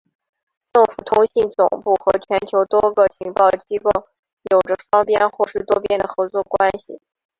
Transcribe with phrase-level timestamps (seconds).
[0.73, 3.91] 政府通信总部和全球多个情报机构
[4.49, 6.99] 有着双边或是多边的合作关系。